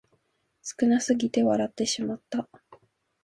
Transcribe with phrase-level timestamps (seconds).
[0.63, 2.49] 少なすぎて笑ってしまった